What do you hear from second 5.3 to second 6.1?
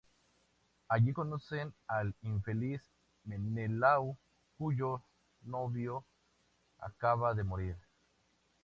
novio